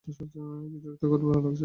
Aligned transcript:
কিছু 0.05 0.21
একটা 0.23 0.41
গড়বড় 1.03 1.31
লাগছে। 1.37 1.59